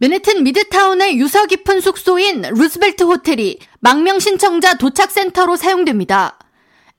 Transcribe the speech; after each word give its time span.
맨해튼 0.00 0.44
미드타운의 0.44 1.18
유서 1.18 1.44
깊은 1.44 1.82
숙소인 1.82 2.40
루스벨트 2.40 3.02
호텔이 3.02 3.58
망명 3.80 4.18
신청자 4.18 4.78
도착 4.78 5.10
센터로 5.10 5.56
사용됩니다. 5.56 6.38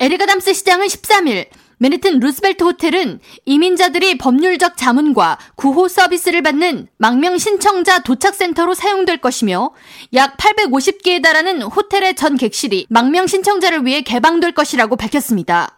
에릭 0.00 0.19
아담스 0.19 0.52
시장은 0.52 0.88
13일 0.88 1.46
맨해튼 1.76 2.18
루스벨트 2.18 2.64
호텔은 2.64 3.20
이민자들이 3.44 4.18
법률적 4.18 4.76
자문과 4.76 5.38
구호 5.54 5.86
서비스를 5.86 6.42
받는 6.42 6.88
망명 6.96 7.38
신청자 7.38 8.00
도착 8.00 8.34
센터로 8.34 8.74
사용될 8.74 9.18
것이며 9.18 9.70
약 10.14 10.36
850개에 10.36 11.22
달하는 11.22 11.62
호텔의 11.62 12.16
전 12.16 12.36
객실이 12.36 12.88
망명 12.90 13.28
신청자를 13.28 13.86
위해 13.86 14.02
개방될 14.02 14.54
것이라고 14.54 14.96
밝혔습니다. 14.96 15.77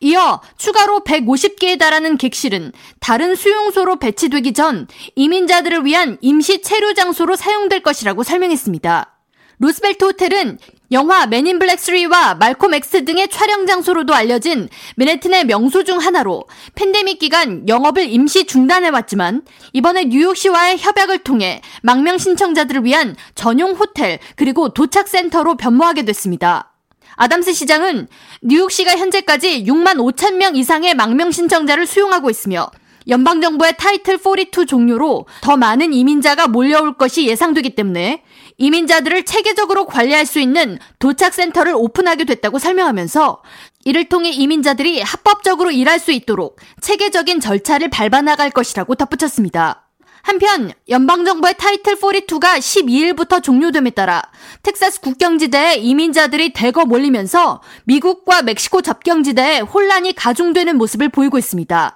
이어 0.00 0.40
추가로 0.56 1.00
150개에 1.00 1.78
달하는 1.78 2.16
객실은 2.16 2.72
다른 3.00 3.34
수용소로 3.34 3.98
배치되기 3.98 4.52
전 4.52 4.86
이민자들을 5.16 5.84
위한 5.84 6.18
임시 6.20 6.62
체류 6.62 6.94
장소로 6.94 7.34
사용될 7.34 7.82
것이라고 7.82 8.22
설명했습니다. 8.22 9.14
루스벨트 9.60 10.04
호텔은 10.04 10.58
영화 10.92 11.26
맨인 11.26 11.58
블랙 11.58 11.80
3와 11.80 12.38
말콤 12.38 12.74
X 12.74 13.04
등의 13.04 13.28
촬영 13.28 13.66
장소로도 13.66 14.14
알려진 14.14 14.68
맨해튼의 14.96 15.46
명소 15.46 15.82
중 15.82 15.98
하나로 15.98 16.44
팬데믹 16.76 17.18
기간 17.18 17.68
영업을 17.68 18.08
임시 18.08 18.46
중단해 18.46 18.90
왔지만 18.90 19.42
이번에 19.72 20.04
뉴욕시와의 20.04 20.78
협약을 20.78 21.18
통해 21.24 21.60
망명 21.82 22.18
신청자들을 22.18 22.84
위한 22.84 23.16
전용 23.34 23.72
호텔 23.72 24.20
그리고 24.36 24.68
도착 24.68 25.08
센터로 25.08 25.56
변모하게 25.56 26.04
됐습니다. 26.04 26.77
아담스 27.16 27.52
시장은 27.52 28.08
뉴욕시가 28.42 28.96
현재까지 28.96 29.64
6만 29.64 29.96
5천 29.96 30.34
명 30.36 30.56
이상의 30.56 30.94
망명 30.94 31.30
신청자를 31.30 31.86
수용하고 31.86 32.30
있으며 32.30 32.70
연방정부의 33.08 33.76
타이틀 33.78 34.18
42 34.18 34.66
종료로 34.66 35.26
더 35.40 35.56
많은 35.56 35.92
이민자가 35.92 36.48
몰려올 36.48 36.94
것이 36.94 37.26
예상되기 37.26 37.74
때문에 37.74 38.22
이민자들을 38.58 39.24
체계적으로 39.24 39.86
관리할 39.86 40.26
수 40.26 40.40
있는 40.40 40.78
도착센터를 40.98 41.72
오픈하게 41.74 42.24
됐다고 42.24 42.58
설명하면서 42.58 43.42
이를 43.84 44.08
통해 44.08 44.30
이민자들이 44.30 45.00
합법적으로 45.00 45.70
일할 45.70 45.98
수 45.98 46.12
있도록 46.12 46.58
체계적인 46.82 47.40
절차를 47.40 47.88
밟아나갈 47.88 48.50
것이라고 48.50 48.94
덧붙였습니다. 48.96 49.87
한편 50.22 50.72
연방정부의 50.88 51.54
타이틀 51.58 51.96
42가 51.96 52.58
12일부터 52.58 53.42
종료됨에 53.42 53.90
따라 53.90 54.22
텍사스 54.62 55.00
국경지대에 55.00 55.76
이민자들이 55.76 56.52
대거 56.52 56.84
몰리면서 56.84 57.62
미국과 57.84 58.42
멕시코 58.42 58.82
접경지대에 58.82 59.60
혼란이 59.60 60.14
가중되는 60.14 60.76
모습을 60.76 61.08
보이고 61.08 61.38
있습니다. 61.38 61.94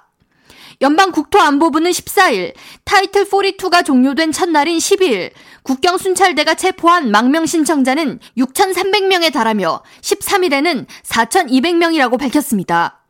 연방 0.81 1.11
국토안보부는 1.11 1.91
14일 1.91 2.53
타이틀 2.83 3.25
42가 3.25 3.85
종료된 3.85 4.31
첫날인 4.31 4.77
12일 4.77 5.31
국경 5.61 5.97
순찰대가 5.97 6.55
체포한 6.55 7.11
망명 7.11 7.45
신청자는 7.45 8.19
6,300명에 8.37 9.31
달하며 9.31 9.83
13일에는 10.01 10.85
4,200명이라고 11.03 12.19
밝혔습니다. 12.19 13.02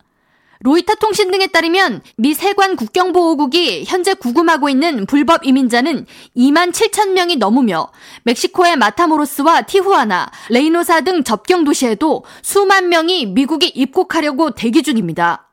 로이터 0.64 0.94
통신 0.94 1.30
등에 1.30 1.46
따르면 1.48 2.00
미 2.16 2.32
세관 2.32 2.74
국경보호국이 2.76 3.84
현재 3.86 4.14
구금하고 4.14 4.70
있는 4.70 5.04
불법 5.04 5.44
이민자는 5.44 6.06
2만 6.34 6.72
7천 6.72 7.10
명이 7.10 7.36
넘으며 7.36 7.92
멕시코의 8.22 8.76
마타모로스와 8.76 9.62
티후아나, 9.62 10.30
레이노사 10.48 11.02
등 11.02 11.22
접경 11.22 11.64
도시에도 11.64 12.24
수만 12.40 12.88
명이 12.88 13.26
미국에 13.26 13.66
입국하려고 13.66 14.52
대기 14.52 14.82
중입니다. 14.82 15.43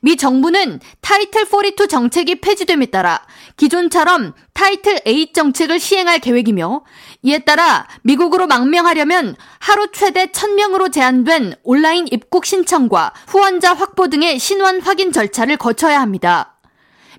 미 0.00 0.16
정부는 0.16 0.80
타이틀 1.00 1.44
42 1.44 1.88
정책이 1.88 2.40
폐지됨에 2.40 2.86
따라 2.86 3.20
기존처럼 3.56 4.34
타이틀 4.52 5.00
8 5.04 5.32
정책을 5.32 5.80
시행할 5.80 6.18
계획이며 6.18 6.82
이에 7.22 7.40
따라 7.40 7.86
미국으로 8.02 8.46
망명하려면 8.46 9.36
하루 9.58 9.90
최대 9.92 10.26
1000명으로 10.26 10.92
제한된 10.92 11.54
온라인 11.62 12.06
입국 12.10 12.46
신청과 12.46 13.12
후원자 13.26 13.74
확보 13.74 14.08
등의 14.08 14.38
신원 14.38 14.80
확인 14.80 15.12
절차를 15.12 15.56
거쳐야 15.56 16.00
합니다. 16.00 16.54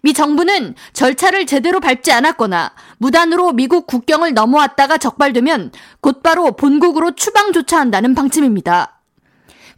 미 0.01 0.13
정부는 0.13 0.75
절차를 0.93 1.45
제대로 1.45 1.79
밟지 1.81 2.11
않았거나 2.11 2.73
무단으로 2.99 3.51
미국 3.51 3.85
국경을 3.85 4.33
넘어왔다가 4.33 4.97
적발되면 4.97 5.71
곧바로 5.99 6.53
본국으로 6.53 7.15
추방조차 7.15 7.77
한다는 7.79 8.15
방침입니다. 8.15 8.98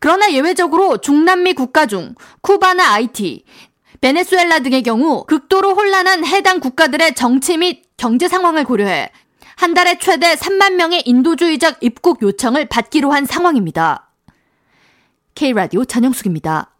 그러나 0.02 0.34
예외적으로 0.34 0.98
중남미 0.98 1.54
국가 1.54 1.86
중 1.86 2.16
쿠바나 2.42 2.92
아이티, 2.94 3.46
베네수엘라 4.02 4.62
등의 4.62 4.82
경우 4.82 5.24
극도로 5.26 5.76
혼란한 5.76 6.26
해당 6.26 6.60
국가들의 6.60 7.14
정치 7.14 7.56
및 7.58 7.84
경제 7.98 8.28
상황을 8.28 8.64
고려해 8.64 9.12
한 9.58 9.76
달에 9.76 10.00
최대 10.00 10.34
3만 10.34 10.74
명의 10.74 11.04
인도주의적 11.06 11.78
입국 11.82 12.24
요청을 12.24 12.66
받기로 12.66 13.12
한 13.12 13.28
상황입니다. 13.28 14.10
K라디오 15.36 15.86
전영숙입니다. 15.86 16.71